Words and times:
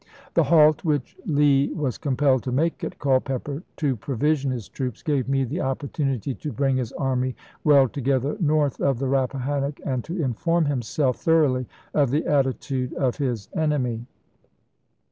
The 0.33 0.45
halt 0.45 0.83
which 0.83 1.15
Lee 1.27 1.71
was 1.73 1.99
compelled 1.99 2.41
to 2.45 2.51
make 2.51 2.83
at 2.83 2.97
Culpeper 2.97 3.61
to 3.75 3.95
provision 3.95 4.49
his 4.49 4.67
troops 4.67 5.03
gave 5.03 5.29
Meade 5.29 5.49
the 5.51 5.61
opportunity 5.61 6.33
to 6.33 6.51
bring 6.51 6.77
his 6.77 6.91
army 6.93 7.35
well 7.63 7.87
together 7.87 8.35
north 8.39 8.79
of 8.81 8.97
the 8.97 9.07
Rappahannock 9.07 9.79
and 9.85 10.03
to 10.05 10.19
inform 10.19 10.65
himself 10.65 11.17
thoroughly 11.17 11.67
of 11.93 12.09
the 12.09 12.25
attitude 12.25 12.93
of 12.95 13.17
his 13.17 13.47
enemy. 13.55 14.07